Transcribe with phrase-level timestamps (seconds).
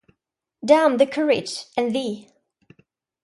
[0.65, 2.27] ‘Damn the curate, and thee!